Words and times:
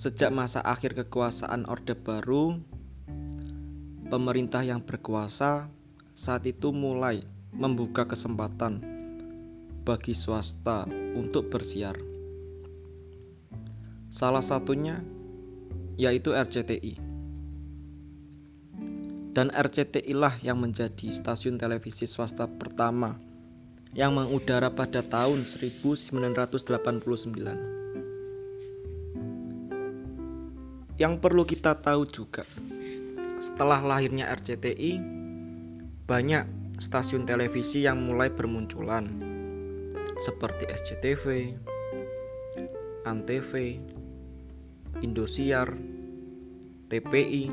sejak 0.00 0.32
masa 0.32 0.64
akhir 0.64 0.96
kekuasaan 0.96 1.68
Orde 1.68 1.92
Baru, 1.92 2.56
pemerintah 4.08 4.64
yang 4.64 4.80
berkuasa 4.80 5.68
saat 6.16 6.48
itu 6.48 6.72
mulai 6.72 7.20
membuka 7.52 8.08
kesempatan 8.08 8.80
bagi 9.84 10.16
swasta 10.16 10.88
untuk 11.20 11.52
bersiar. 11.52 12.00
Salah 14.08 14.40
satunya 14.40 15.04
yaitu 16.00 16.32
RCTI 16.32 16.96
dan 19.36 19.52
RCTI 19.52 20.16
lah 20.16 20.32
yang 20.40 20.64
menjadi 20.64 21.12
stasiun 21.12 21.60
televisi 21.60 22.08
swasta 22.08 22.48
pertama 22.48 23.20
yang 23.92 24.16
mengudara 24.16 24.72
pada 24.72 25.04
tahun 25.04 25.44
1989. 25.44 27.89
Yang 31.00 31.16
perlu 31.24 31.48
kita 31.48 31.80
tahu 31.80 32.04
juga, 32.04 32.44
setelah 33.40 33.80
lahirnya 33.80 34.28
RCTI, 34.36 35.00
banyak 36.04 36.76
stasiun 36.76 37.24
televisi 37.24 37.88
yang 37.88 38.04
mulai 38.04 38.28
bermunculan, 38.28 39.08
seperti 40.20 40.68
SCTV, 40.68 41.56
Antv, 43.08 43.80
Indosiar, 45.00 45.72
TPI, 46.92 47.48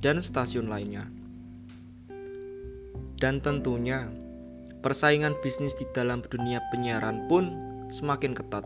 dan 0.00 0.24
stasiun 0.24 0.72
lainnya. 0.72 1.04
Dan 3.20 3.44
tentunya, 3.44 4.08
persaingan 4.80 5.36
bisnis 5.44 5.76
di 5.76 5.84
dalam 5.92 6.24
dunia 6.24 6.64
penyiaran 6.72 7.28
pun 7.28 7.52
semakin 7.92 8.32
ketat, 8.32 8.64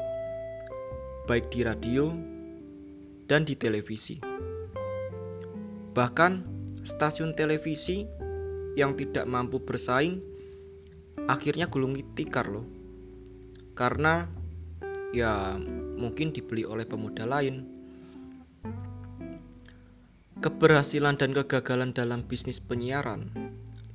baik 1.27 1.51
di 1.51 1.67
radio 1.67 2.15
dan 3.31 3.47
di 3.47 3.55
televisi. 3.55 4.19
Bahkan, 5.95 6.33
stasiun 6.83 7.39
televisi 7.39 8.03
yang 8.75 8.99
tidak 8.99 9.31
mampu 9.31 9.63
bersaing 9.63 10.19
akhirnya 11.31 11.71
gulung 11.71 11.95
tikar 12.19 12.51
loh. 12.51 12.67
Karena 13.79 14.27
ya 15.15 15.55
mungkin 15.95 16.35
dibeli 16.35 16.67
oleh 16.67 16.87
pemuda 16.87 17.27
lain 17.27 17.81
Keberhasilan 20.41 21.21
dan 21.21 21.37
kegagalan 21.37 21.93
dalam 21.93 22.25
bisnis 22.25 22.65
penyiaran 22.65 23.29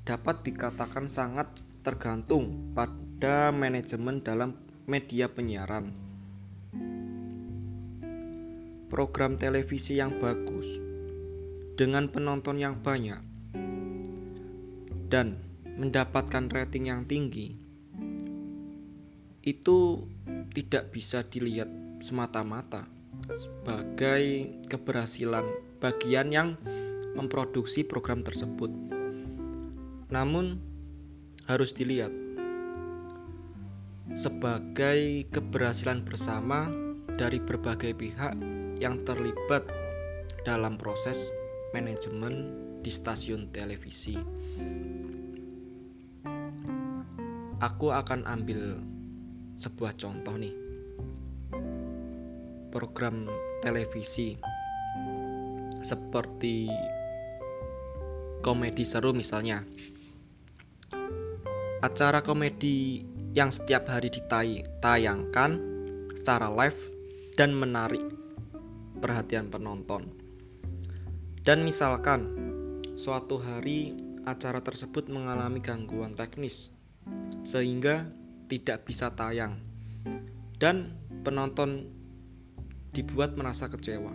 dapat 0.05 0.45
dikatakan 0.45 1.09
sangat 1.09 1.49
tergantung 1.81 2.69
pada 2.77 3.49
manajemen 3.49 4.21
dalam 4.21 4.53
media 4.85 5.25
penyiaran. 5.25 6.04
Program 8.85 9.33
televisi 9.33 9.97
yang 9.97 10.21
bagus 10.21 10.77
dengan 11.75 12.07
penonton 12.07 12.61
yang 12.61 12.77
banyak 12.79 13.19
dan 15.09 15.35
mendapatkan 15.75 16.47
rating 16.53 16.87
yang 16.87 17.03
tinggi 17.03 17.57
itu 19.43 20.07
tidak 20.55 20.93
bisa 20.93 21.21
dilihat 21.27 21.67
semata-mata 21.99 22.87
sebagai 23.33 24.53
keberhasilan 24.69 25.43
bagian 25.81 26.29
yang 26.31 26.49
memproduksi 27.17 27.81
program 27.83 28.21
tersebut. 28.21 28.71
Namun 30.09 30.61
harus 31.49 31.73
dilihat 31.73 32.13
sebagai 34.15 35.25
keberhasilan 35.33 36.05
bersama 36.05 36.69
dari 37.15 37.41
berbagai 37.41 37.93
pihak 37.97 38.54
yang 38.79 39.01
terlibat 39.07 39.63
dalam 40.43 40.75
proses 40.77 41.31
manajemen 41.73 42.47
di 42.85 42.91
stasiun 42.93 43.49
televisi. 43.49 44.13
Aku 47.63 47.89
akan 47.89 48.27
ambil 48.29 48.77
sebuah 49.57 49.95
contoh 49.97 50.35
nih. 50.37 50.53
Program 52.69 53.25
televisi 53.63 54.35
seperti 55.79 56.67
komedi 58.45 58.83
seru 58.85 59.15
misalnya. 59.15 59.63
Acara 61.81 62.21
komedi 62.21 63.01
yang 63.33 63.51
setiap 63.51 63.89
hari 63.89 64.13
ditayangkan 64.13 65.51
secara 66.15 66.47
live 66.49 66.79
dan 67.35 67.51
menarik 67.51 68.14
perhatian 69.05 69.53
penonton. 69.53 70.01
Dan 71.45 71.61
misalkan 71.61 72.25
suatu 72.97 73.37
hari 73.37 73.93
acara 74.25 74.65
tersebut 74.65 75.13
mengalami 75.13 75.61
gangguan 75.61 76.17
teknis 76.17 76.73
sehingga 77.45 78.09
tidak 78.49 78.89
bisa 78.89 79.13
tayang 79.13 79.61
dan 80.57 80.89
penonton 81.21 81.85
dibuat 82.97 83.37
merasa 83.37 83.69
kecewa 83.69 84.09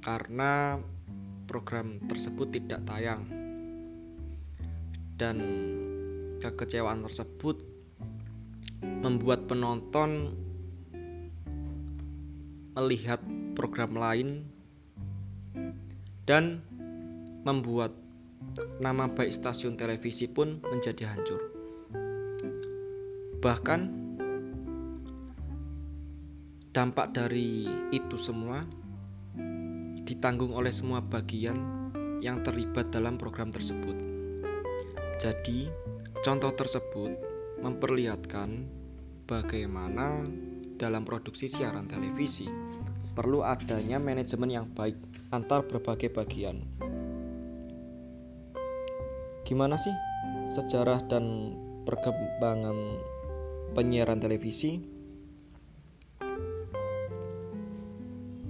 karena 0.00 0.80
program 1.44 2.00
tersebut 2.08 2.48
tidak 2.56 2.80
tayang 2.88 3.28
dan 5.20 5.36
kekecewaan 6.40 7.04
tersebut 7.04 7.60
membuat 9.04 9.44
penonton 9.44 10.32
melihat 12.72 13.20
program 13.58 13.98
lain 13.98 14.46
dan 16.22 16.62
membuat 17.42 17.90
nama 18.78 19.10
baik 19.10 19.34
stasiun 19.34 19.74
televisi 19.74 20.30
pun 20.30 20.62
menjadi 20.70 21.10
hancur. 21.10 21.42
Bahkan 23.42 23.80
dampak 26.70 27.10
dari 27.10 27.66
itu 27.90 28.14
semua 28.14 28.62
ditanggung 30.06 30.54
oleh 30.54 30.70
semua 30.70 31.02
bagian 31.02 31.58
yang 32.22 32.42
terlibat 32.46 32.94
dalam 32.94 33.18
program 33.18 33.50
tersebut. 33.50 33.94
Jadi, 35.18 35.66
contoh 36.22 36.54
tersebut 36.54 37.18
memperlihatkan 37.58 38.48
bagaimana 39.26 40.22
dalam 40.78 41.02
produksi 41.02 41.50
siaran 41.50 41.90
televisi 41.90 42.46
perlu 43.18 43.42
adanya 43.42 43.98
manajemen 43.98 44.46
yang 44.46 44.70
baik 44.78 44.94
antar 45.34 45.66
berbagai 45.66 46.14
bagian. 46.14 46.62
Gimana 49.42 49.74
sih 49.74 49.90
sejarah 50.54 51.02
dan 51.10 51.50
perkembangan 51.82 52.78
penyiaran 53.74 54.22
televisi? 54.22 54.78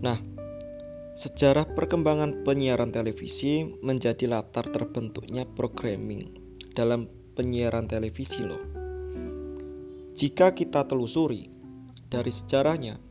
Nah, 0.04 0.20
Sejarah 1.18 1.66
perkembangan 1.74 2.46
penyiaran 2.46 2.94
televisi 2.94 3.66
menjadi 3.82 4.30
latar 4.30 4.70
terbentuknya 4.70 5.50
programming 5.50 6.30
dalam 6.78 7.10
penyiaran 7.34 7.90
televisi 7.90 8.46
loh. 8.46 8.62
Jika 10.14 10.54
kita 10.54 10.86
telusuri 10.86 11.50
dari 12.06 12.30
sejarahnya, 12.30 13.07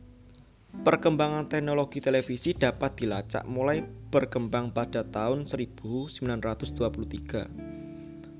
perkembangan 0.83 1.47
teknologi 1.49 2.01
televisi 2.03 2.53
dapat 2.53 2.95
dilacak 2.99 3.47
mulai 3.49 3.81
berkembang 4.13 4.71
pada 4.75 5.03
tahun 5.07 5.47
1923. 5.47 7.47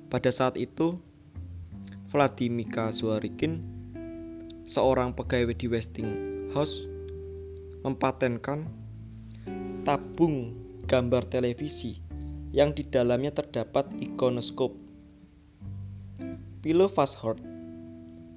Pada 0.08 0.32
saat 0.32 0.58
itu, 0.60 1.00
Vladimir 2.08 2.94
Suarikin, 2.94 3.62
seorang 4.68 5.14
pegawai 5.16 5.56
di 5.56 5.68
Westinghouse, 5.68 6.86
mempatenkan 7.84 8.68
tabung 9.88 10.54
gambar 10.88 11.28
televisi 11.28 12.00
yang 12.52 12.72
di 12.72 12.84
dalamnya 12.88 13.32
terdapat 13.36 13.92
ikonoskop. 14.00 14.72
Philo 16.64 16.88
Fashort 16.88 17.40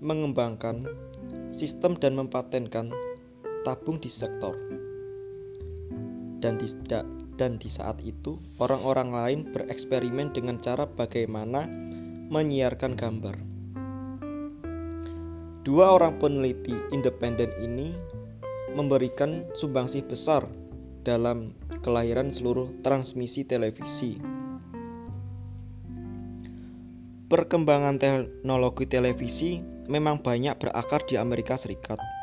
mengembangkan 0.00 0.86
sistem 1.50 1.98
dan 1.98 2.18
mempatenkan 2.18 2.90
tabung 3.62 4.00
di 4.00 4.08
sektor. 4.08 4.56
Dan 6.40 6.56
di, 6.56 6.68
dan 7.36 7.60
di 7.60 7.68
saat 7.68 8.00
itu, 8.00 8.40
orang-orang 8.56 9.10
lain 9.12 9.40
bereksperimen 9.52 10.32
dengan 10.32 10.56
cara 10.56 10.88
bagaimana 10.88 11.68
menyiarkan 12.30 12.96
gambar. 12.96 13.36
Dua 15.60 15.92
orang 15.92 16.16
peneliti 16.16 16.72
independen 16.88 17.52
ini 17.60 17.92
memberikan 18.72 19.44
sumbangsih 19.52 20.08
besar 20.08 20.48
dalam 21.04 21.52
kelahiran 21.84 22.32
seluruh 22.32 22.80
transmisi 22.80 23.44
televisi. 23.44 24.16
Perkembangan 27.30 28.00
teknologi 28.00 28.90
televisi 28.90 29.62
memang 29.86 30.18
banyak 30.18 30.58
berakar 30.58 31.06
di 31.06 31.14
Amerika 31.14 31.54
Serikat. 31.54 32.19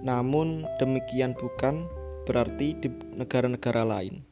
Namun 0.00 0.64
demikian 0.80 1.36
bukan 1.36 1.84
berarti 2.24 2.76
di 2.78 2.88
negara-negara 3.16 3.84
lain. 3.84 4.24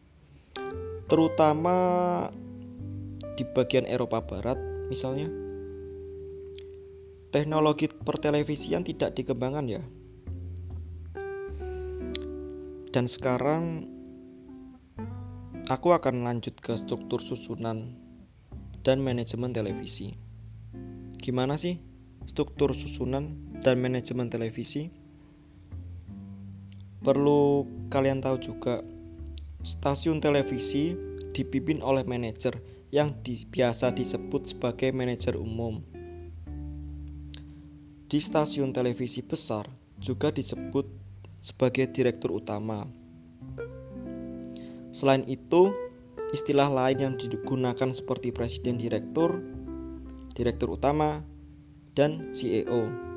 Terutama 1.09 1.77
di 3.39 3.47
bagian 3.47 3.87
Eropa 3.87 4.25
Barat 4.25 4.59
misalnya. 4.91 5.31
Teknologi 7.29 7.93
pertelevisian 7.93 8.83
tidak 8.83 9.13
dikembangkan 9.15 9.67
ya. 9.69 9.83
Dan 12.89 13.05
sekarang 13.05 13.85
aku 15.69 15.93
akan 15.93 16.25
lanjut 16.25 16.57
ke 16.57 16.73
struktur 16.73 17.21
susunan 17.21 17.93
dan 18.81 19.05
manajemen 19.05 19.53
televisi. 19.53 20.17
Gimana 21.21 21.61
sih 21.61 21.77
struktur 22.25 22.73
susunan 22.73 23.53
dan 23.61 23.77
manajemen 23.77 24.33
televisi? 24.33 24.89
Perlu 26.99 27.63
kalian 27.95 28.19
tahu 28.19 28.43
juga, 28.43 28.83
stasiun 29.63 30.19
televisi 30.19 30.99
dipimpin 31.31 31.79
oleh 31.79 32.03
manajer 32.03 32.59
yang 32.91 33.15
di, 33.23 33.39
biasa 33.47 33.95
disebut 33.95 34.51
sebagai 34.51 34.91
manajer 34.91 35.39
umum. 35.39 35.79
Di 38.09 38.19
stasiun 38.19 38.75
televisi 38.75 39.23
besar 39.23 39.69
juga 40.01 40.35
disebut 40.35 40.89
sebagai 41.39 41.87
direktur 41.93 42.41
utama. 42.43 42.89
Selain 44.91 45.23
itu, 45.31 45.71
istilah 46.35 46.67
lain 46.67 46.99
yang 46.99 47.15
digunakan 47.15 47.95
seperti 47.95 48.35
presiden 48.35 48.81
direktur, 48.81 49.39
direktur 50.35 50.75
utama, 50.75 51.23
dan 51.95 52.35
CEO. 52.35 53.08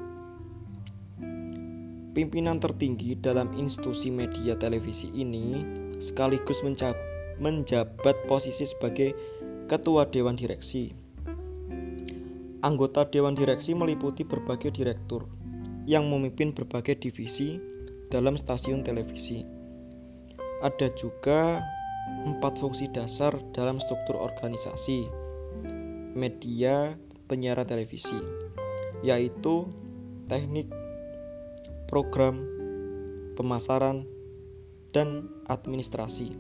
Pimpinan 2.12 2.60
tertinggi 2.60 3.16
dalam 3.16 3.56
institusi 3.56 4.12
media 4.12 4.60
televisi 4.60 5.08
ini 5.16 5.64
sekaligus 5.96 6.60
menjabat 7.40 8.16
posisi 8.28 8.68
sebagai 8.68 9.16
ketua 9.72 10.04
dewan 10.12 10.36
direksi. 10.36 10.92
Anggota 12.68 13.08
dewan 13.08 13.32
direksi 13.32 13.72
meliputi 13.72 14.28
berbagai 14.28 14.76
direktur 14.76 15.24
yang 15.88 16.12
memimpin 16.12 16.52
berbagai 16.52 17.00
divisi 17.00 17.56
dalam 18.12 18.36
stasiun 18.36 18.84
televisi. 18.84 19.48
Ada 20.68 20.92
juga 21.00 21.64
empat 22.28 22.60
fungsi 22.60 22.92
dasar 22.92 23.40
dalam 23.56 23.80
struktur 23.80 24.20
organisasi 24.20 25.08
media 26.12 26.92
penyiaran 27.32 27.64
televisi, 27.64 28.20
yaitu 29.00 29.64
teknik 30.28 30.68
program, 31.92 32.40
pemasaran, 33.36 34.08
dan 34.96 35.28
administrasi. 35.52 36.32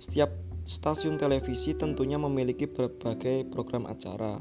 Setiap 0.00 0.32
stasiun 0.64 1.20
televisi 1.20 1.76
tentunya 1.76 2.16
memiliki 2.16 2.64
berbagai 2.64 3.52
program 3.52 3.84
acara. 3.84 4.40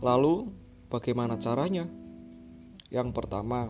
Lalu, 0.00 0.48
bagaimana 0.88 1.36
caranya? 1.36 1.84
Yang 2.88 3.12
pertama, 3.12 3.68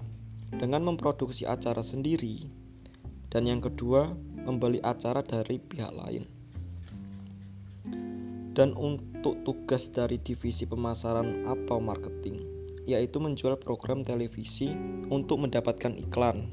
dengan 0.55 0.87
memproduksi 0.87 1.43
acara 1.43 1.83
sendiri, 1.83 2.47
dan 3.27 3.51
yang 3.51 3.59
kedua, 3.59 4.15
membeli 4.47 4.79
acara 4.87 5.27
dari 5.27 5.59
pihak 5.59 5.91
lain. 5.91 6.23
Dan 8.55 8.73
untuk 8.79 9.43
tugas 9.43 9.91
dari 9.91 10.23
divisi 10.23 10.65
pemasaran 10.71 11.45
atau 11.51 11.83
marketing, 11.83 12.46
yaitu 12.87 13.19
menjual 13.19 13.59
program 13.59 14.07
televisi 14.07 14.71
untuk 15.11 15.43
mendapatkan 15.43 15.93
iklan. 15.99 16.47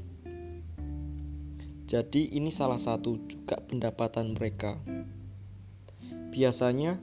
Jadi, 1.86 2.34
ini 2.34 2.50
salah 2.50 2.80
satu 2.80 3.22
juga 3.30 3.60
pendapatan 3.64 4.34
mereka. 4.34 4.74
Biasanya, 6.34 6.98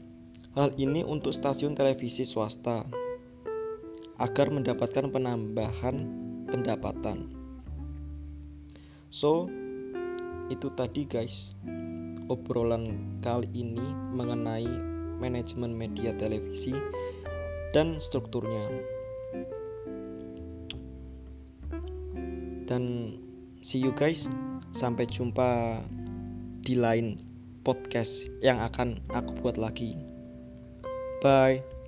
hal 0.59 0.75
ini 0.75 1.07
untuk 1.07 1.31
stasiun 1.31 1.79
televisi 1.79 2.27
swasta 2.27 2.83
agar 4.19 4.51
mendapatkan 4.51 5.07
penambahan 5.07 5.95
pendapatan. 6.51 7.31
So, 9.07 9.47
itu 10.51 10.67
tadi, 10.75 11.07
guys, 11.07 11.55
obrolan 12.27 13.15
kali 13.23 13.47
ini 13.55 13.83
mengenai 14.11 14.67
manajemen 15.23 15.71
media 15.71 16.11
televisi 16.11 16.75
dan 17.71 17.95
strukturnya. 18.01 18.90
Dan 22.71 23.11
see 23.59 23.83
you 23.83 23.91
guys. 23.91 24.31
Sampai 24.71 25.03
jumpa 25.03 25.83
di 26.63 26.79
lain 26.79 27.19
podcast 27.67 28.31
yang 28.39 28.63
akan 28.63 28.95
aku 29.11 29.35
buat 29.43 29.59
lagi. 29.59 29.99
Bye 31.19 31.80